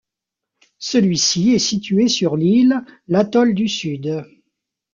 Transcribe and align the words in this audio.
Celui-ci 0.79 1.51
est 1.53 1.59
situé 1.59 2.07
sur 2.07 2.35
l'île 2.35 2.83
l'atoll 3.07 3.53
du 3.53 3.67
Sud. 3.67 4.25